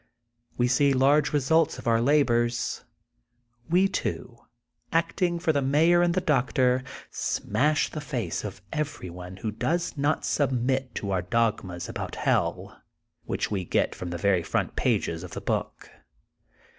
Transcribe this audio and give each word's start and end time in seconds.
We 0.57 0.67
see 0.67 0.93
large 0.93 1.31
results 1.31 1.77
of 1.77 1.85
our 1.87 2.01
labors. 2.01 2.83
We 3.69 3.87
two, 3.87 4.35
acting 4.91 5.37
for 5.37 5.53
the 5.53 5.61
Mayor 5.61 6.01
and 6.01 6.15
the 6.15 6.19
Doctor, 6.21 6.83
smash 7.11 7.89
the 7.91 7.99
fac^ 7.99 8.43
of 8.43 8.63
everyone 8.73 9.37
who 9.37 9.51
does 9.51 9.95
not 9.97 10.25
submit 10.25 10.95
to 10.95 11.11
our 11.11 11.21
dogmas 11.21 11.87
about 11.87 12.15
Hell, 12.15 12.81
which 13.25 13.51
we 13.51 13.63
get 13.63 13.93
from 13.93 14.09
the 14.09 14.17
very 14.17 14.41
front 14.41 14.75
pages 14.75 15.21
of 15.21 15.33
the 15.35 15.39
book. 15.41 15.91